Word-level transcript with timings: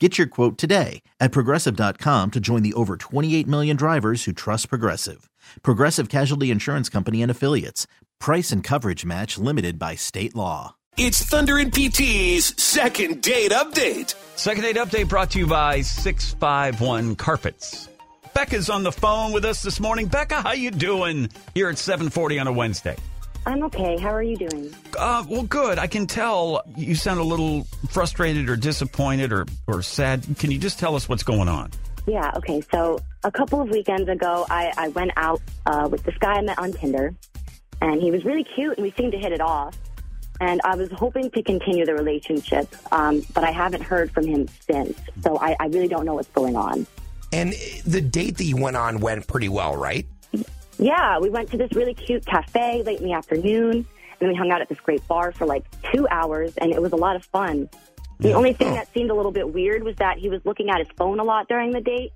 Get 0.00 0.18
your 0.18 0.26
quote 0.26 0.58
today 0.58 1.02
at 1.20 1.30
progressive.com 1.30 2.32
to 2.32 2.40
join 2.40 2.64
the 2.64 2.72
over 2.74 2.96
28 2.96 3.46
million 3.46 3.76
drivers 3.76 4.24
who 4.24 4.32
trust 4.32 4.68
Progressive. 4.68 5.30
Progressive 5.62 6.08
Casualty 6.08 6.50
Insurance 6.50 6.88
Company 6.88 7.22
and 7.22 7.30
Affiliates. 7.30 7.86
Price 8.18 8.50
and 8.50 8.64
coverage 8.64 9.04
match 9.04 9.38
limited 9.38 9.78
by 9.78 9.94
state 9.94 10.34
law. 10.34 10.74
It's 10.96 11.24
Thunder 11.24 11.58
and 11.58 11.72
PT's 11.72 12.60
second 12.60 13.22
date 13.22 13.52
update. 13.52 14.14
Second 14.36 14.64
date 14.64 14.76
update 14.76 15.08
brought 15.08 15.30
to 15.32 15.38
you 15.38 15.46
by 15.46 15.82
651 15.82 17.14
Carpets. 17.14 17.88
Becca's 18.34 18.68
on 18.68 18.82
the 18.82 18.90
phone 18.90 19.30
with 19.30 19.44
us 19.44 19.62
this 19.62 19.78
morning. 19.78 20.08
Becca, 20.08 20.42
how 20.42 20.52
you 20.52 20.72
doing 20.72 21.28
here 21.54 21.68
at 21.68 21.78
740 21.78 22.40
on 22.40 22.48
a 22.48 22.52
Wednesday? 22.52 22.96
I'm 23.46 23.62
okay. 23.64 23.98
How 23.98 24.10
are 24.10 24.22
you 24.22 24.36
doing? 24.36 24.74
Uh, 24.98 25.24
well, 25.28 25.42
good. 25.42 25.78
I 25.78 25.86
can 25.86 26.06
tell 26.06 26.62
you 26.76 26.94
sound 26.94 27.20
a 27.20 27.24
little 27.24 27.66
frustrated 27.90 28.48
or 28.48 28.56
disappointed 28.56 29.32
or, 29.32 29.46
or 29.66 29.82
sad. 29.82 30.24
Can 30.38 30.50
you 30.50 30.58
just 30.58 30.78
tell 30.78 30.96
us 30.96 31.08
what's 31.08 31.22
going 31.22 31.48
on? 31.48 31.70
Yeah, 32.06 32.32
okay. 32.36 32.62
So 32.72 33.00
a 33.22 33.30
couple 33.30 33.60
of 33.60 33.68
weekends 33.68 34.08
ago, 34.08 34.46
I, 34.48 34.72
I 34.76 34.88
went 34.88 35.12
out 35.16 35.40
uh, 35.66 35.88
with 35.90 36.02
this 36.04 36.16
guy 36.18 36.34
I 36.34 36.40
met 36.42 36.58
on 36.58 36.72
Tinder, 36.72 37.14
and 37.80 38.00
he 38.00 38.10
was 38.10 38.24
really 38.24 38.44
cute, 38.44 38.76
and 38.76 38.84
we 38.84 38.92
seemed 38.92 39.12
to 39.12 39.18
hit 39.18 39.32
it 39.32 39.40
off. 39.40 39.76
And 40.40 40.60
I 40.64 40.74
was 40.74 40.90
hoping 40.90 41.30
to 41.30 41.42
continue 41.42 41.86
the 41.86 41.94
relationship, 41.94 42.74
um, 42.92 43.22
but 43.34 43.44
I 43.44 43.52
haven't 43.52 43.82
heard 43.82 44.10
from 44.10 44.26
him 44.26 44.48
since. 44.60 44.98
So 45.22 45.38
I, 45.38 45.56
I 45.60 45.66
really 45.66 45.88
don't 45.88 46.04
know 46.04 46.14
what's 46.14 46.28
going 46.30 46.56
on. 46.56 46.86
And 47.32 47.52
the 47.86 48.00
date 48.00 48.38
that 48.38 48.44
you 48.44 48.56
went 48.56 48.76
on 48.76 49.00
went 49.00 49.26
pretty 49.26 49.48
well, 49.48 49.76
right? 49.76 50.06
Yeah, 50.78 51.18
we 51.18 51.30
went 51.30 51.50
to 51.50 51.56
this 51.56 51.72
really 51.72 51.94
cute 51.94 52.26
cafe 52.26 52.82
late 52.82 53.00
in 53.00 53.06
the 53.06 53.12
afternoon, 53.12 53.72
and 53.72 53.86
then 54.18 54.28
we 54.28 54.34
hung 54.34 54.50
out 54.50 54.60
at 54.60 54.68
this 54.68 54.80
great 54.80 55.06
bar 55.06 55.32
for 55.32 55.46
like 55.46 55.64
two 55.92 56.06
hours, 56.10 56.54
and 56.56 56.72
it 56.72 56.80
was 56.80 56.92
a 56.92 56.96
lot 56.96 57.16
of 57.16 57.24
fun. 57.26 57.68
The 58.20 58.32
only 58.32 58.52
thing 58.52 58.72
that 58.74 58.92
seemed 58.94 59.10
a 59.10 59.14
little 59.14 59.32
bit 59.32 59.52
weird 59.52 59.82
was 59.82 59.96
that 59.96 60.18
he 60.18 60.28
was 60.28 60.40
looking 60.44 60.70
at 60.70 60.78
his 60.78 60.88
phone 60.96 61.20
a 61.20 61.24
lot 61.24 61.48
during 61.48 61.72
the 61.72 61.80
date, 61.80 62.12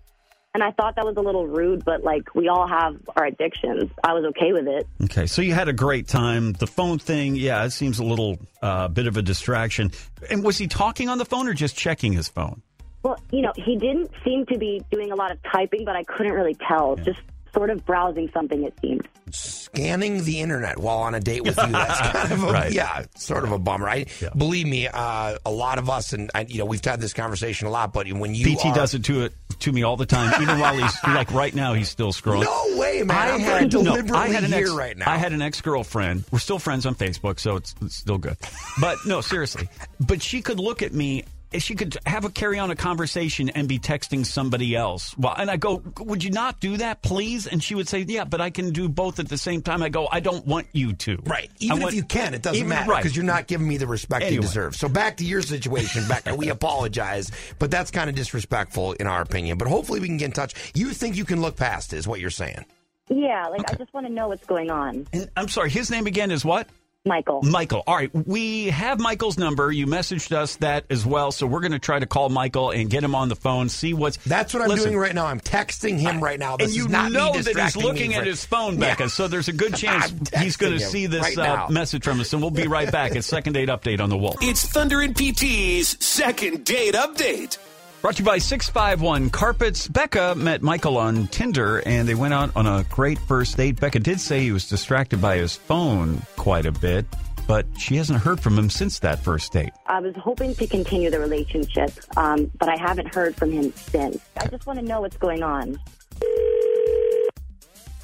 and 0.54 0.62
I 0.62 0.70
thought 0.72 0.96
that 0.96 1.04
was 1.04 1.16
a 1.16 1.20
little 1.20 1.46
rude, 1.46 1.84
but 1.84 2.02
like 2.02 2.34
we 2.34 2.48
all 2.48 2.66
have 2.66 2.96
our 3.16 3.26
addictions. 3.26 3.90
I 4.02 4.12
was 4.14 4.24
okay 4.26 4.52
with 4.52 4.66
it. 4.66 4.86
Okay, 5.04 5.26
so 5.26 5.42
you 5.42 5.54
had 5.54 5.68
a 5.68 5.72
great 5.72 6.08
time. 6.08 6.52
The 6.52 6.66
phone 6.66 6.98
thing, 6.98 7.36
yeah, 7.36 7.64
it 7.64 7.70
seems 7.70 7.98
a 7.98 8.04
little 8.04 8.38
uh, 8.62 8.88
bit 8.88 9.06
of 9.06 9.16
a 9.16 9.22
distraction. 9.22 9.92
And 10.30 10.42
was 10.42 10.58
he 10.58 10.66
talking 10.66 11.08
on 11.08 11.18
the 11.18 11.24
phone 11.24 11.48
or 11.48 11.54
just 11.54 11.76
checking 11.76 12.12
his 12.12 12.28
phone? 12.28 12.62
Well, 13.02 13.20
you 13.30 13.42
know, 13.42 13.52
he 13.56 13.76
didn't 13.76 14.10
seem 14.24 14.46
to 14.46 14.58
be 14.58 14.82
doing 14.90 15.12
a 15.12 15.14
lot 15.14 15.30
of 15.30 15.38
typing, 15.42 15.84
but 15.84 15.94
I 15.94 16.02
couldn't 16.02 16.32
really 16.32 16.56
tell. 16.66 16.96
Just 16.96 17.20
sort 17.58 17.70
of 17.70 17.84
browsing 17.84 18.30
something, 18.32 18.62
it 18.62 18.72
seemed. 18.80 19.08
Scanning 19.32 20.22
the 20.22 20.38
internet 20.40 20.78
while 20.78 20.98
on 20.98 21.14
a 21.16 21.20
date 21.20 21.42
with 21.42 21.56
you. 21.58 21.66
That's 21.72 22.00
kind 22.12 22.32
of 22.32 22.44
a, 22.44 22.52
Right. 22.52 22.72
yeah, 22.72 23.04
sort 23.16 23.42
of 23.42 23.50
a 23.50 23.58
bummer. 23.58 23.88
I 23.88 24.06
believe 24.36 24.68
me, 24.68 24.86
uh, 24.86 25.38
a 25.44 25.50
lot 25.50 25.78
of 25.78 25.90
us, 25.90 26.12
and 26.12 26.30
I, 26.36 26.42
you 26.48 26.58
know, 26.58 26.64
we've 26.66 26.84
had 26.84 27.00
this 27.00 27.12
conversation 27.12 27.66
a 27.66 27.70
lot. 27.70 27.92
But 27.92 28.06
when 28.12 28.34
you 28.36 28.56
PT 28.56 28.66
are- 28.66 28.74
does 28.76 28.94
it 28.94 29.04
to 29.06 29.22
it 29.24 29.32
to 29.60 29.72
me 29.72 29.82
all 29.82 29.96
the 29.96 30.06
time, 30.06 30.40
even 30.40 30.60
while 30.60 30.74
he's 30.76 30.94
like 31.04 31.32
right 31.32 31.52
now, 31.54 31.74
he's 31.74 31.88
still 31.88 32.12
scrolling. 32.12 32.44
No 32.44 32.78
way, 32.78 33.02
man! 33.02 33.10
I 33.16 33.32
I'm 33.32 33.40
had, 33.40 33.48
very 33.48 33.62
no, 33.64 33.68
deliberately 33.68 34.16
I 34.18 34.28
had 34.28 34.44
an 34.44 34.52
here 34.52 34.60
ex, 34.62 34.70
right 34.72 34.96
now. 34.96 35.10
I 35.10 35.16
had 35.16 35.32
an 35.32 35.42
ex 35.42 35.60
girlfriend. 35.60 36.24
We're 36.30 36.38
still 36.38 36.60
friends 36.60 36.86
on 36.86 36.94
Facebook, 36.94 37.40
so 37.40 37.56
it's, 37.56 37.74
it's 37.82 37.96
still 37.96 38.18
good. 38.18 38.36
But 38.80 38.98
no, 39.04 39.20
seriously. 39.20 39.68
But 39.98 40.22
she 40.22 40.42
could 40.42 40.60
look 40.60 40.80
at 40.82 40.92
me. 40.94 41.24
She 41.56 41.74
could 41.74 41.96
have 42.04 42.24
a 42.24 42.30
carry 42.30 42.58
on 42.58 42.70
a 42.70 42.76
conversation 42.76 43.48
and 43.48 43.66
be 43.68 43.78
texting 43.78 44.26
somebody 44.26 44.76
else. 44.76 45.16
Well, 45.16 45.34
and 45.36 45.50
I 45.50 45.56
go, 45.56 45.82
"Would 46.00 46.22
you 46.22 46.30
not 46.30 46.60
do 46.60 46.76
that, 46.76 47.00
please?" 47.02 47.46
And 47.46 47.62
she 47.64 47.74
would 47.74 47.88
say, 47.88 48.00
"Yeah, 48.06 48.24
but 48.24 48.40
I 48.40 48.50
can 48.50 48.70
do 48.70 48.88
both 48.88 49.18
at 49.18 49.28
the 49.28 49.38
same 49.38 49.62
time." 49.62 49.82
I 49.82 49.88
go, 49.88 50.08
"I 50.12 50.20
don't 50.20 50.46
want 50.46 50.66
you 50.72 50.92
to." 50.92 51.18
Right. 51.24 51.50
Even 51.60 51.80
want- 51.80 51.94
if 51.94 51.96
you 51.96 52.02
can, 52.04 52.34
it 52.34 52.42
doesn't 52.42 52.56
even- 52.58 52.68
matter 52.68 52.90
right. 52.90 53.02
because 53.02 53.16
you're 53.16 53.24
not 53.24 53.46
giving 53.46 53.66
me 53.66 53.78
the 53.78 53.86
respect 53.86 54.30
you 54.30 54.40
deserve. 54.40 54.76
So 54.76 54.88
back 54.88 55.16
to 55.18 55.24
your 55.24 55.40
situation, 55.42 56.06
Becca. 56.06 56.34
we 56.34 56.48
apologize, 56.50 57.30
but 57.58 57.70
that's 57.70 57.90
kind 57.90 58.10
of 58.10 58.16
disrespectful 58.16 58.92
in 58.94 59.06
our 59.06 59.22
opinion. 59.22 59.56
But 59.58 59.68
hopefully 59.68 60.00
we 60.00 60.06
can 60.08 60.18
get 60.18 60.26
in 60.26 60.32
touch. 60.32 60.54
You 60.74 60.90
think 60.90 61.16
you 61.16 61.24
can 61.24 61.40
look 61.40 61.56
past 61.56 61.92
it, 61.92 61.96
is 61.96 62.06
what 62.06 62.20
you're 62.20 62.30
saying. 62.30 62.64
Yeah, 63.10 63.46
like 63.48 63.70
I 63.70 63.74
just 63.74 63.94
want 63.94 64.06
to 64.06 64.12
know 64.12 64.28
what's 64.28 64.44
going 64.44 64.70
on. 64.70 65.06
And 65.14 65.30
I'm 65.34 65.48
sorry. 65.48 65.70
His 65.70 65.90
name 65.90 66.06
again 66.06 66.30
is 66.30 66.44
what? 66.44 66.68
Michael. 67.08 67.42
Michael. 67.42 67.82
All 67.86 67.96
right. 67.96 68.10
We 68.14 68.66
have 68.66 69.00
Michael's 69.00 69.38
number. 69.38 69.72
You 69.72 69.86
messaged 69.86 70.32
us 70.32 70.56
that 70.56 70.84
as 70.90 71.04
well. 71.04 71.32
So 71.32 71.46
we're 71.46 71.60
going 71.60 71.72
to 71.72 71.78
try 71.78 71.98
to 71.98 72.06
call 72.06 72.28
Michael 72.28 72.70
and 72.70 72.88
get 72.88 73.02
him 73.02 73.14
on 73.14 73.28
the 73.28 73.36
phone, 73.36 73.68
see 73.68 73.94
what's. 73.94 74.18
That's 74.18 74.54
what 74.54 74.62
I'm 74.62 74.68
Listen, 74.68 74.90
doing 74.90 74.98
right 74.98 75.14
now. 75.14 75.26
I'm 75.26 75.40
texting 75.40 75.98
him 75.98 76.22
right 76.22 76.38
now. 76.38 76.56
This 76.56 76.68
and 76.68 76.76
you 76.76 76.84
is 76.84 76.90
not 76.90 77.10
know 77.10 77.32
me 77.32 77.40
that 77.40 77.56
he's 77.56 77.76
looking 77.76 78.14
at 78.14 78.26
his 78.26 78.44
phone, 78.44 78.74
Yeah. 78.74 78.90
Becca. 78.90 79.08
So 79.08 79.26
there's 79.26 79.48
a 79.48 79.52
good 79.52 79.74
chance 79.76 80.12
he's 80.38 80.56
going 80.56 80.74
to 80.74 80.80
see 80.80 81.06
this 81.06 81.36
right 81.36 81.38
uh, 81.38 81.68
message 81.68 82.04
from 82.04 82.20
us, 82.20 82.32
and 82.32 82.42
we'll 82.42 82.50
be 82.50 82.66
right 82.68 82.90
back. 82.92 83.16
It's 83.16 83.26
second 83.26 83.54
date 83.54 83.68
update 83.68 84.00
on 84.00 84.10
the 84.10 84.16
Wolf. 84.18 84.36
It's 84.40 84.66
Thunder 84.66 85.00
and 85.00 85.16
PT's 85.16 86.04
second 86.04 86.64
date 86.64 86.94
update. 86.94 87.58
Brought 88.00 88.14
to 88.14 88.22
you 88.22 88.26
by 88.26 88.38
651 88.38 89.30
Carpets. 89.30 89.88
Becca 89.88 90.36
met 90.36 90.62
Michael 90.62 90.98
on 90.98 91.26
Tinder 91.26 91.82
and 91.84 92.06
they 92.08 92.14
went 92.14 92.32
out 92.32 92.54
on 92.54 92.64
a 92.64 92.84
great 92.90 93.18
first 93.18 93.56
date. 93.56 93.80
Becca 93.80 93.98
did 93.98 94.20
say 94.20 94.40
he 94.40 94.52
was 94.52 94.68
distracted 94.68 95.20
by 95.20 95.36
his 95.36 95.56
phone 95.56 96.22
quite 96.36 96.64
a 96.64 96.70
bit, 96.70 97.06
but 97.48 97.66
she 97.76 97.96
hasn't 97.96 98.20
heard 98.20 98.38
from 98.38 98.56
him 98.56 98.70
since 98.70 99.00
that 99.00 99.18
first 99.24 99.52
date. 99.52 99.70
I 99.86 99.98
was 99.98 100.14
hoping 100.14 100.54
to 100.54 100.66
continue 100.68 101.10
the 101.10 101.18
relationship, 101.18 101.90
um, 102.16 102.48
but 102.60 102.68
I 102.68 102.76
haven't 102.76 103.12
heard 103.12 103.34
from 103.34 103.50
him 103.50 103.72
since. 103.72 104.22
I 104.36 104.46
just 104.46 104.64
want 104.64 104.78
to 104.78 104.84
know 104.84 105.00
what's 105.00 105.16
going 105.16 105.42
on. 105.42 105.76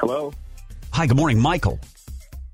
Hello. 0.01 0.33
Hi, 0.91 1.07
good 1.07 1.17
morning, 1.17 1.39
Michael. 1.41 1.79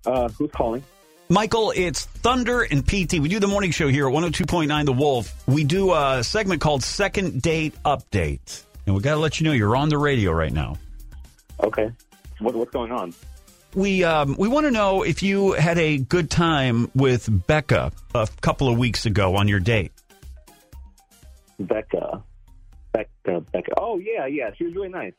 Uh, 0.04 0.28
who's 0.28 0.50
calling? 0.50 0.84
Michael, 1.30 1.72
it's 1.76 2.06
Thunder 2.06 2.62
and 2.62 2.84
PT. 2.84 3.20
We 3.20 3.28
do 3.28 3.38
the 3.38 3.46
morning 3.46 3.70
show 3.70 3.86
here 3.86 4.08
at 4.08 4.12
102.9 4.12 4.84
The 4.84 4.92
Wolf. 4.92 5.32
We 5.46 5.62
do 5.62 5.94
a 5.94 6.24
segment 6.24 6.60
called 6.60 6.82
Second 6.82 7.40
Date 7.40 7.72
Update. 7.84 8.64
And 8.84 8.96
we 8.96 9.00
got 9.00 9.14
to 9.14 9.20
let 9.20 9.38
you 9.38 9.46
know 9.46 9.52
you're 9.52 9.76
on 9.76 9.90
the 9.90 9.96
radio 9.96 10.32
right 10.32 10.52
now. 10.52 10.76
Okay. 11.62 11.88
What, 12.40 12.56
what's 12.56 12.72
going 12.72 12.90
on? 12.90 13.14
We 13.76 14.02
um, 14.02 14.34
we 14.36 14.48
want 14.48 14.66
to 14.66 14.72
know 14.72 15.04
if 15.04 15.22
you 15.22 15.52
had 15.52 15.78
a 15.78 15.98
good 15.98 16.32
time 16.32 16.90
with 16.96 17.28
Becca 17.46 17.92
a 18.12 18.28
couple 18.40 18.68
of 18.68 18.76
weeks 18.76 19.06
ago 19.06 19.36
on 19.36 19.46
your 19.46 19.60
date. 19.60 19.92
Becca. 21.60 22.24
Becca. 22.92 23.40
Becca. 23.52 23.72
Oh 23.76 23.98
yeah, 23.98 24.26
yeah. 24.26 24.50
She 24.58 24.64
was 24.64 24.74
really 24.74 24.88
nice. 24.88 25.12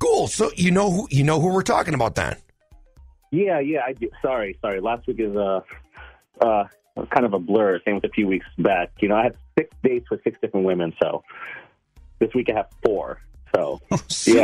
Cool. 0.00 0.26
So 0.26 0.50
you 0.56 0.72
know 0.72 0.90
who 0.90 1.06
you 1.12 1.22
know 1.22 1.38
who 1.38 1.52
we're 1.52 1.62
talking 1.62 1.94
about 1.94 2.16
then. 2.16 2.34
Yeah, 3.34 3.58
yeah. 3.58 3.80
I 3.86 3.92
do. 3.92 4.08
Sorry, 4.22 4.56
sorry. 4.60 4.80
Last 4.80 5.06
week 5.06 5.18
is 5.18 5.34
uh, 5.36 5.60
uh, 6.40 6.64
kind 7.10 7.26
of 7.26 7.32
a 7.32 7.38
blur. 7.38 7.80
Same 7.84 7.96
with 7.96 8.04
a 8.04 8.08
few 8.10 8.28
weeks 8.28 8.46
back. 8.58 8.92
You 9.00 9.08
know, 9.08 9.16
I 9.16 9.24
had 9.24 9.36
six 9.58 9.70
dates 9.82 10.08
with 10.10 10.22
six 10.22 10.38
different 10.40 10.66
women. 10.66 10.94
So 11.02 11.24
this 12.20 12.32
week 12.34 12.48
I 12.50 12.56
have 12.56 12.68
four. 12.84 13.20
So 13.54 13.80
yeah. 13.90 13.96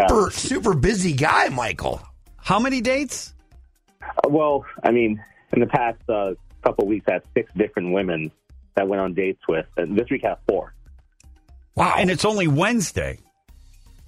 Super 0.09 0.31
super 0.31 0.75
busy 0.75 1.13
guy, 1.13 1.49
Michael. 1.49 2.03
How 2.37 2.59
many 2.59 2.81
dates? 2.81 3.35
Uh, 4.03 4.29
Well, 4.29 4.65
I 4.83 4.91
mean, 4.91 5.23
in 5.53 5.61
the 5.61 5.67
past 5.67 6.01
uh, 6.09 6.35
couple 6.65 6.87
weeks, 6.87 7.07
I 7.09 7.15
had 7.15 7.23
six 7.35 7.53
different 7.57 7.93
women 7.93 8.31
that 8.75 8.83
I 8.83 8.85
went 8.85 9.01
on 9.03 9.15
dates 9.15 9.43
with, 9.49 9.67
and 9.77 9.97
this 9.97 10.09
week 10.11 10.25
I 10.25 10.31
have 10.31 10.39
four. 10.49 10.75
Wow. 11.77 11.95
And 11.99 12.11
it's 12.11 12.25
only 12.25 12.49
Wednesday. 12.49 13.19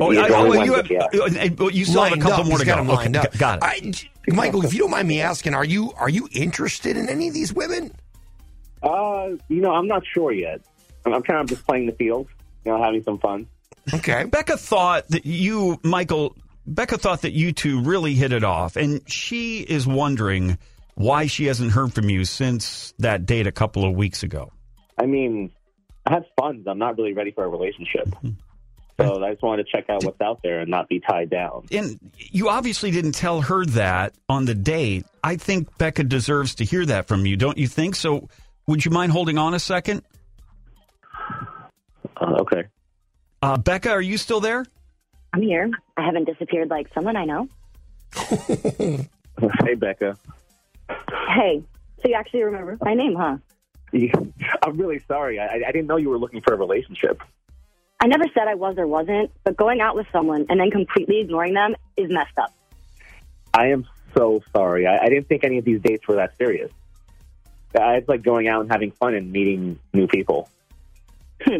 Oh, 0.07 0.11
Yeah, 0.11 0.21
I- 0.21 0.25
it's 0.27 0.35
oh, 0.35 0.45
only 0.45 0.65
you, 0.65 0.73
have, 0.75 0.91
uh, 0.91 1.65
uh, 1.65 1.69
you 1.69 1.85
still 1.85 2.03
have 2.03 2.13
a 2.13 2.17
couple 2.21 2.41
up. 2.41 2.47
more 2.47 2.59
He's 2.59 2.61
to 2.61 2.67
got 2.67 2.77
go. 2.87 2.93
Okay, 2.93 2.95
lined 3.03 3.17
up. 3.17 3.39
got 3.39 3.59
it. 3.63 4.05
I- 4.29 4.33
Michael, 4.33 4.65
if 4.65 4.73
you 4.73 4.81
don't 4.81 4.91
mind 4.91 5.09
me 5.09 5.21
asking, 5.21 5.53
are 5.55 5.65
you 5.65 5.93
are 5.97 6.09
you 6.09 6.29
interested 6.33 6.97
in 6.97 7.09
any 7.09 7.29
of 7.29 7.35
these 7.35 7.53
women? 7.53 7.91
Uh, 8.83 9.31
you 9.49 9.61
know, 9.61 9.73
I'm 9.73 9.87
not 9.89 10.03
sure 10.07 10.33
yet. 10.33 10.61
I'm, 11.05 11.13
I'm 11.15 11.23
kind 11.23 11.41
of 11.41 11.47
just 11.49 11.67
playing 11.67 11.87
the 11.87 11.93
field, 11.93 12.29
you 12.65 12.73
know, 12.73 12.83
having 12.83 13.03
some 13.03 13.19
fun. 13.19 13.47
Okay. 13.93 14.25
Becca 14.31 14.57
thought 14.57 15.09
that 15.09 15.27
you, 15.27 15.79
Michael, 15.83 16.37
Becca 16.67 16.99
thought 16.99 17.23
that 17.23 17.33
you 17.33 17.53
two 17.53 17.81
really 17.83 18.15
hit 18.15 18.33
it 18.33 18.45
off, 18.45 18.77
and 18.77 19.01
she 19.11 19.61
is 19.61 19.87
wondering 19.87 20.57
why 20.95 21.27
she 21.27 21.47
hasn't 21.47 21.73
heard 21.73 21.93
from 21.93 22.09
you 22.11 22.25
since 22.25 22.95
that 22.99 23.27
date 23.27 23.47
a 23.47 23.53
couple 23.53 23.85
of 23.85 23.95
weeks 23.97 24.23
ago. 24.23 24.53
I 24.99 25.07
mean, 25.07 25.51
I 26.07 26.15
have 26.15 26.25
fun. 26.39 26.63
I'm 26.69 26.79
not 26.79 26.97
really 26.99 27.13
ready 27.15 27.33
for 27.33 27.45
a 27.45 27.49
relationship. 27.49 28.09
So 28.99 29.25
I 29.25 29.31
just 29.31 29.43
wanted 29.43 29.67
to 29.67 29.73
check 29.73 29.89
out 29.89 30.05
what's 30.05 30.21
out 30.21 30.41
there 30.43 30.61
and 30.61 30.71
not 30.71 30.89
be 30.89 31.01
tied 31.01 31.31
down. 31.31 31.67
And 31.73 31.99
you 32.19 32.49
obviously 32.49 32.91
didn't 32.91 33.13
tell 33.13 33.41
her 33.41 33.65
that 33.67 34.15
on 34.29 34.45
the 34.45 34.55
date. 34.55 35.07
I 35.25 35.37
think 35.37 35.77
Becca 35.79 36.05
deserves 36.05 36.57
to 36.57 36.65
hear 36.65 36.85
that 36.87 37.09
from 37.09 37.27
you, 37.27 37.37
don't 37.37 37.59
you 37.59 37.67
think? 37.67 37.97
So 37.97 38.29
would 38.67 38.85
you 38.85 38.91
mind 38.91 39.13
holding 39.13 39.39
on 39.39 39.55
a 39.55 39.59
second? 39.59 40.03
Uh, 42.17 42.37
okay. 42.41 42.65
Uh, 43.41 43.57
Becca, 43.57 43.91
are 43.91 44.03
you 44.03 44.19
still 44.19 44.41
there? 44.41 44.65
I'm 45.33 45.43
here. 45.43 45.71
I 45.97 46.05
haven't 46.05 46.25
disappeared 46.25 46.69
like 46.69 46.93
someone 46.95 47.17
I 47.17 47.25
know. 47.25 47.49
Hey, 49.65 49.75
Becca. 49.75 50.17
Hey, 51.29 51.63
so 52.01 52.09
you 52.09 52.15
actually 52.15 52.43
remember 52.43 52.79
my 52.81 52.95
name, 52.95 53.15
huh? 53.17 53.39
I'm 54.63 54.77
really 54.77 55.01
sorry. 55.09 55.39
I, 55.39 55.63
I 55.67 55.73
didn't 55.73 55.87
know 55.87 55.97
you 55.97 56.11
were 56.11 56.19
looking 56.19 56.41
for 56.41 56.55
a 56.55 56.57
relationship. 56.57 57.23
I 58.03 58.09
never 58.09 58.25
said 58.35 58.49
I 58.49 58.57
was 58.57 58.77
or 58.79 58.87
wasn't, 58.89 59.31
but 59.45 59.57
going 59.57 59.81
out 59.81 59.95
with 59.95 60.09
someone 60.11 60.47
and 60.49 60.59
then 60.59 60.73
completely 60.73 61.21
ignoring 61.21 61.55
them 61.55 61.77
is 61.97 62.11
messed 62.11 62.37
up. 62.37 62.53
I 63.55 63.69
am 63.69 63.87
so 64.13 64.43
sorry. 64.53 64.89
I, 64.89 65.05
I 65.05 65.09
didn't 65.09 65.29
think 65.29 65.45
any 65.45 65.59
of 65.59 65.65
these 65.65 65.81
dates 65.81 66.09
were 66.09 66.17
that 66.17 66.37
serious. 66.37 66.73
I, 67.79 67.99
it's 67.99 68.09
like 68.09 68.23
going 68.23 68.49
out 68.49 68.63
and 68.63 68.73
having 68.73 68.91
fun 68.91 69.15
and 69.15 69.31
meeting 69.31 69.79
new 69.93 70.09
people. 70.09 70.49
Hmm. 71.43 71.59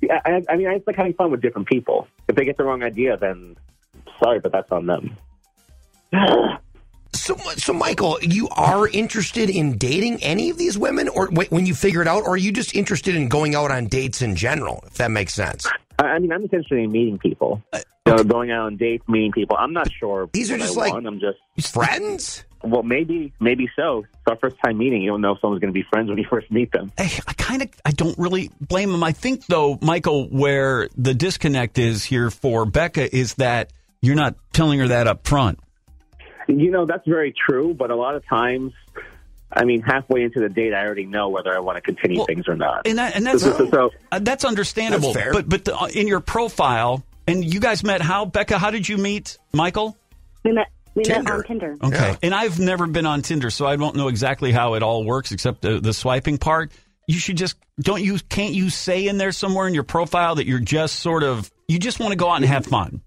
Yeah, 0.00 0.20
I, 0.24 0.40
I 0.48 0.56
mean, 0.56 0.68
it's 0.68 0.86
like 0.86 0.94
having 0.94 1.14
fun 1.14 1.32
with 1.32 1.42
different 1.42 1.66
people. 1.66 2.06
If 2.28 2.36
they 2.36 2.44
get 2.44 2.56
the 2.56 2.62
wrong 2.62 2.84
idea, 2.84 3.16
then 3.16 3.56
sorry, 4.22 4.38
but 4.38 4.52
that's 4.52 4.70
on 4.70 4.86
them. 4.86 5.16
So, 7.30 7.36
so 7.56 7.72
Michael, 7.72 8.18
you 8.22 8.48
are 8.50 8.88
interested 8.88 9.50
in 9.50 9.78
dating 9.78 10.20
any 10.20 10.50
of 10.50 10.58
these 10.58 10.76
women, 10.76 11.08
or 11.08 11.28
wh- 11.28 11.52
when 11.52 11.64
you 11.64 11.74
figure 11.76 12.02
it 12.02 12.08
out, 12.08 12.24
or 12.24 12.30
are 12.30 12.36
you 12.36 12.50
just 12.50 12.74
interested 12.74 13.14
in 13.14 13.28
going 13.28 13.54
out 13.54 13.70
on 13.70 13.86
dates 13.86 14.20
in 14.20 14.34
general? 14.34 14.82
If 14.88 14.94
that 14.94 15.12
makes 15.12 15.32
sense. 15.32 15.64
I, 16.00 16.06
I 16.06 16.18
mean, 16.18 16.32
I'm 16.32 16.42
interested 16.42 16.78
in 16.78 16.90
meeting 16.90 17.18
people. 17.18 17.62
Uh, 17.72 17.78
you 18.06 18.16
know, 18.16 18.24
going 18.24 18.50
out 18.50 18.66
on 18.66 18.76
dates, 18.76 19.06
meeting 19.08 19.30
people. 19.30 19.56
I'm 19.56 19.72
not 19.72 19.92
sure. 19.92 20.28
These 20.32 20.50
are 20.50 20.58
just 20.58 20.76
I 20.76 20.80
like- 20.80 20.92
want. 20.94 21.06
I'm 21.06 21.20
just 21.20 21.72
Friends? 21.72 22.44
well, 22.64 22.82
maybe, 22.82 23.32
maybe 23.38 23.68
so. 23.76 23.98
It's 24.00 24.12
our 24.26 24.36
first 24.36 24.56
time 24.64 24.78
meeting. 24.78 25.00
You 25.02 25.10
don't 25.10 25.20
know 25.20 25.32
if 25.32 25.40
someone's 25.40 25.60
going 25.60 25.72
to 25.72 25.78
be 25.78 25.84
friends 25.88 26.08
when 26.08 26.18
you 26.18 26.26
first 26.30 26.50
meet 26.50 26.72
them. 26.72 26.90
I, 26.98 27.04
I 27.28 27.32
kind 27.34 27.62
of 27.62 27.68
I 27.84 27.92
don't 27.92 28.18
really 28.18 28.50
blame 28.60 28.90
him. 28.92 29.04
I 29.04 29.12
think 29.12 29.46
though, 29.46 29.78
Michael, 29.82 30.26
where 30.30 30.88
the 30.96 31.14
disconnect 31.14 31.78
is 31.78 32.02
here 32.02 32.30
for 32.30 32.66
Becca 32.66 33.14
is 33.14 33.34
that 33.34 33.72
you're 34.02 34.16
not 34.16 34.34
telling 34.52 34.80
her 34.80 34.88
that 34.88 35.06
up 35.06 35.28
front. 35.28 35.60
You 36.58 36.70
know, 36.70 36.86
that's 36.86 37.06
very 37.06 37.32
true, 37.32 37.74
but 37.74 37.90
a 37.90 37.96
lot 37.96 38.14
of 38.14 38.26
times, 38.26 38.72
I 39.52 39.64
mean, 39.64 39.82
halfway 39.82 40.22
into 40.22 40.40
the 40.40 40.48
date, 40.48 40.74
I 40.74 40.84
already 40.84 41.06
know 41.06 41.28
whether 41.28 41.54
I 41.54 41.60
want 41.60 41.76
to 41.76 41.80
continue 41.80 42.18
Well, 42.18 42.26
things 42.26 42.48
or 42.48 42.56
not. 42.56 42.86
And 42.86 42.98
that 42.98 43.16
and 43.16 43.26
that's 43.26 43.42
So- 43.42 43.68
so- 43.70 43.90
uh, 44.12 44.18
that's 44.20 44.44
understandable. 44.44 45.12
That's 45.12 45.24
fair. 45.24 45.32
But 45.32 45.48
but 45.48 45.64
the, 45.64 45.76
uh, 45.76 45.86
in 45.86 46.06
your 46.08 46.20
profile, 46.20 47.04
and 47.26 47.44
you 47.44 47.60
guys 47.60 47.84
met 47.84 48.00
how 48.00 48.24
Becca? 48.24 48.58
How 48.58 48.70
did 48.70 48.88
you 48.88 48.96
meet 48.96 49.38
Michael? 49.52 49.96
We 50.44 50.52
met 50.52 50.68
we 50.94 51.04
met 51.06 51.30
on 51.30 51.44
Tinder. 51.44 51.76
Okay. 51.82 51.96
Yeah. 51.96 52.16
And 52.22 52.34
I've 52.34 52.58
never 52.58 52.86
been 52.86 53.06
on 53.06 53.22
Tinder, 53.22 53.50
so 53.50 53.66
I 53.66 53.76
don't 53.76 53.94
know 53.96 54.08
exactly 54.08 54.50
how 54.52 54.74
it 54.74 54.82
all 54.82 55.04
works 55.04 55.30
except 55.32 55.62
the, 55.62 55.80
the 55.80 55.92
swiping 55.92 56.38
part. 56.38 56.72
You 57.06 57.18
should 57.18 57.36
just 57.36 57.56
don't 57.80 58.02
you 58.02 58.18
can't 58.28 58.54
you 58.54 58.70
say 58.70 59.06
in 59.06 59.18
there 59.18 59.32
somewhere 59.32 59.66
in 59.68 59.74
your 59.74 59.82
profile 59.84 60.36
that 60.36 60.46
you're 60.46 60.58
just 60.60 60.96
sort 61.00 61.22
of 61.22 61.50
you 61.68 61.78
just 61.78 62.00
want 62.00 62.12
to 62.12 62.16
go 62.16 62.28
out 62.30 62.36
and 62.36 62.44
have 62.46 62.66
fun. 62.66 63.00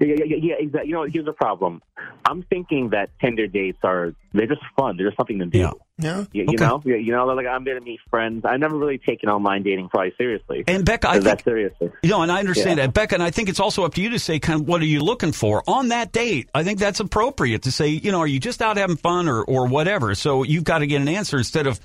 Yeah, 0.00 0.14
yeah, 0.16 0.24
yeah, 0.24 0.36
yeah, 0.40 0.54
exactly. 0.58 0.88
You 0.88 0.94
know, 0.96 1.02
here's 1.04 1.26
the 1.26 1.32
problem. 1.34 1.82
I'm 2.24 2.42
thinking 2.42 2.90
that 2.90 3.10
Tinder 3.20 3.46
dates 3.46 3.78
are 3.82 4.14
they're 4.32 4.46
just 4.46 4.62
fun. 4.76 4.96
They're 4.96 5.06
just 5.08 5.16
something 5.16 5.38
to 5.40 5.46
do. 5.46 5.58
Yeah. 5.58 5.70
Yeah. 5.98 6.24
You, 6.32 6.42
you 6.42 6.54
Okay. 6.54 6.66
know, 6.66 6.82
you, 6.84 6.96
you 6.96 7.12
know, 7.12 7.26
like 7.26 7.46
I'm 7.46 7.64
going 7.64 7.78
to 7.78 7.84
meet 7.84 8.00
friends. 8.10 8.44
I've 8.44 8.58
never 8.60 8.76
really 8.76 8.98
taken 8.98 9.28
online 9.28 9.62
dating 9.62 9.88
probably 9.88 10.14
seriously. 10.16 10.64
And 10.66 10.84
Becca, 10.84 11.08
I 11.08 11.18
that 11.18 11.24
think 11.24 11.44
seriously. 11.44 11.90
You 12.02 12.10
know, 12.10 12.22
and 12.22 12.32
I 12.32 12.38
understand 12.40 12.78
Yeah. 12.78 12.86
that, 12.86 12.94
Becca, 12.94 13.14
and 13.14 13.22
I 13.22 13.30
think 13.30 13.48
it's 13.48 13.60
also 13.60 13.84
up 13.84 13.94
to 13.94 14.00
you 14.00 14.10
to 14.10 14.18
say 14.18 14.38
kind 14.38 14.60
of 14.62 14.68
what 14.68 14.80
are 14.80 14.86
you 14.86 15.00
looking 15.00 15.32
for 15.32 15.62
on 15.66 15.88
that 15.88 16.12
date. 16.12 16.48
I 16.54 16.64
think 16.64 16.78
that's 16.78 17.00
appropriate 17.00 17.62
to 17.62 17.72
say, 17.72 17.88
you 17.88 18.10
know, 18.12 18.20
are 18.20 18.26
you 18.26 18.40
just 18.40 18.62
out 18.62 18.76
having 18.76 18.96
fun 18.96 19.28
or 19.28 19.42
or 19.44 19.66
whatever. 19.66 20.14
So 20.14 20.42
you've 20.42 20.64
got 20.64 20.78
to 20.78 20.86
get 20.86 21.00
an 21.02 21.08
answer 21.08 21.36
instead 21.38 21.66
of 21.66 21.78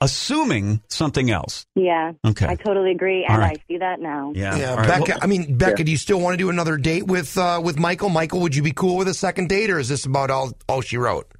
assuming 0.00 0.82
something 0.88 1.30
else. 1.30 1.66
Yeah. 1.74 2.12
Okay. 2.24 2.46
I 2.46 2.56
totally 2.56 2.90
agree, 2.90 3.24
and 3.24 3.38
right. 3.38 3.58
I 3.58 3.62
see 3.68 3.78
that 3.78 4.00
now. 4.00 4.32
Yeah, 4.34 4.56
Yeah, 4.56 4.70
All 4.70 4.76
right. 4.76 4.88
Becca. 4.88 5.10
Well, 5.12 5.18
I 5.22 5.26
mean, 5.26 5.56
Becca, 5.56 5.84
do 5.84 5.90
you 5.90 5.96
still 5.96 6.20
want 6.20 6.34
to 6.34 6.38
do 6.38 6.50
another 6.50 6.76
date 6.76 7.06
with 7.06 7.36
uh, 7.38 7.60
with 7.62 7.78
Michael? 7.78 8.08
Michael, 8.08 8.40
would 8.40 8.54
you 8.54 8.62
be 8.62 8.72
cool 8.72 8.96
with 8.96 9.08
a 9.08 9.14
second 9.14 9.48
date, 9.48 9.70
or 9.70 9.78
is 9.78 9.88
this 9.88 10.04
about 10.04 10.30
all 10.30 10.52
all 10.68 10.80
she 10.80 10.96
wrote? 10.96 11.30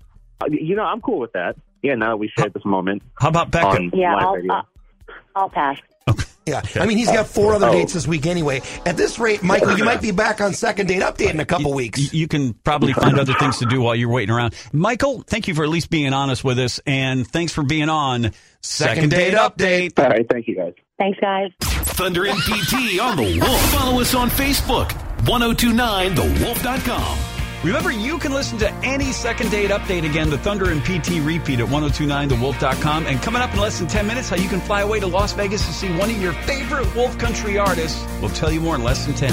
Uh, 0.41 0.47
You 0.51 0.77
know, 0.77 0.85
I'm 0.85 1.01
cool 1.01 1.19
with 1.19 1.33
that. 1.33 1.57
Yeah, 1.83 1.95
now 1.97 2.11
that 2.11 2.17
we 2.17 2.31
shared 2.39 2.55
this 2.55 2.65
moment 2.65 3.03
how 3.19 3.29
about 3.29 3.51
Becca? 3.51 3.91
Yeah, 3.93 4.17
I'll, 4.17 4.35
radio. 4.35 4.55
I'll, 4.55 4.69
I'll 5.37 5.51
pass. 5.51 5.79
Yeah, 6.47 6.61
I 6.77 6.85
mean, 6.85 6.99
he's 6.99 7.11
got 7.11 7.27
four 7.27 7.55
other 7.55 7.69
Oh. 7.69 7.73
dates 7.73 7.95
this 7.95 8.07
week 8.07 8.27
anyway. 8.27 8.61
At 8.85 8.99
this 8.99 9.19
rate, 9.19 9.43
Michael, 9.43 9.79
you 9.79 9.85
might 9.85 10.03
be 10.03 10.11
back 10.11 10.43
on 10.43 10.53
second 10.53 10.89
date 10.89 11.01
update 11.01 11.31
in 11.31 11.41
a 11.41 11.47
couple 11.47 11.71
Y- 11.71 11.77
weeks. 11.77 12.13
You 12.13 12.29
can 12.29 12.53
probably 12.53 12.93
find 12.93 13.19
other 13.19 13.33
things 13.35 13.57
to 13.59 13.65
do 13.67 13.81
while 13.81 13.95
you're 13.95 14.11
waiting 14.11 14.35
around. 14.35 14.55
Michael, 14.73 15.23
thank 15.27 15.49
you 15.49 15.55
for 15.55 15.63
at 15.65 15.71
least 15.71 15.89
being 15.89 16.13
honest 16.13 16.45
with 16.45 16.59
us, 16.59 16.81
and 16.87 17.27
thanks 17.27 17.53
for 17.53 17.63
being 17.63 17.89
on 17.89 18.33
Second 18.61 19.11
Date 19.11 19.33
Update. 19.35 19.99
All 19.99 20.09
right, 20.11 20.27
thank 20.31 20.47
you 20.47 20.57
guys. 20.57 20.75
Thanks, 20.99 21.19
guys. 21.19 21.51
Thunder 21.61 22.27
and 22.27 22.39
PT 22.41 23.01
on 23.01 23.17
the 23.17 23.41
Wolf. 23.41 23.61
Follow 23.73 24.01
us 24.01 24.15
on 24.15 24.29
Facebook. 24.31 24.91
1029thewolf.com. 25.25 27.34
Remember, 27.65 27.91
you 27.91 28.19
can 28.19 28.35
listen 28.35 28.59
to 28.59 28.71
any 28.85 29.11
second 29.11 29.51
date 29.51 29.71
update 29.71 30.05
again, 30.05 30.29
the 30.29 30.37
Thunder 30.37 30.71
and 30.71 30.83
PT 30.83 31.25
repeat 31.25 31.61
at 31.61 31.69
1029thewolf.com. 31.69 33.07
And 33.07 33.23
coming 33.23 33.41
up 33.41 33.55
in 33.55 33.59
less 33.59 33.79
than 33.79 33.89
10 33.89 34.07
minutes, 34.07 34.29
how 34.29 34.37
you 34.37 34.51
can 34.51 34.61
fly 34.61 34.83
away 34.83 35.01
to 35.01 35.07
Las 35.07 35.33
Vegas 35.33 35.65
to 35.67 35.73
see 35.73 35.89
one 35.97 36.11
of 36.11 36.21
your 36.21 36.35
favorite 36.35 36.95
Wolf 36.95 37.17
Country 37.17 37.57
artists. 37.57 38.05
We'll 38.21 38.29
tell 38.29 38.53
you 38.53 38.61
more 38.61 38.75
in 38.75 38.83
less 38.83 39.07
than 39.07 39.15
10. 39.15 39.33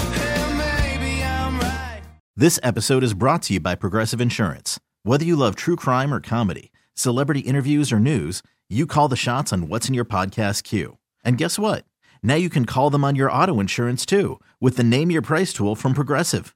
This 2.38 2.58
episode 2.64 3.04
is 3.04 3.14
brought 3.14 3.42
to 3.44 3.56
you 3.56 3.60
by 3.60 3.76
Progressive 3.76 4.22
Insurance. 4.22 4.80
Whether 5.04 5.26
you 5.26 5.36
love 5.36 5.58
true 5.58 5.76
crime 5.76 6.14
or 6.14 6.22
comedy, 6.22 6.72
celebrity 6.94 7.42
interviews 7.42 7.92
or 7.92 8.00
news, 8.00 8.42
you 8.70 8.88
call 8.88 9.10
the 9.10 9.18
shots 9.18 9.52
on 9.52 9.68
what's 9.68 9.90
in 9.90 9.94
your 9.94 10.06
podcast 10.06 10.64
queue. 10.64 10.98
And 11.26 11.38
guess 11.38 11.60
what? 11.60 11.84
Now 12.24 12.36
you 12.36 12.50
can 12.50 12.64
call 12.64 12.90
them 12.90 13.04
on 13.04 13.18
your 13.18 13.30
auto 13.30 13.60
insurance 13.60 14.06
too 14.06 14.40
with 14.62 14.78
the 14.78 14.86
Name 14.86 15.12
Your 15.12 15.22
Price 15.22 15.52
tool 15.52 15.76
from 15.76 15.94
Progressive. 15.94 16.56